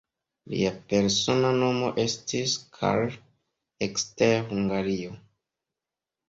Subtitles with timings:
[0.51, 3.13] Lia persona nomo estis "Carl"
[3.89, 5.15] ekster Hungario.